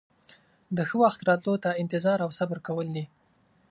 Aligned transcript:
د 0.75 0.77
ښه 0.87 0.95
وخت 1.03 1.19
راتلو 1.29 1.55
ته 1.63 1.69
انتظار 1.81 2.19
او 2.25 2.29
صبر 2.39 2.57
کول 2.67 2.87
دي. 2.95 3.05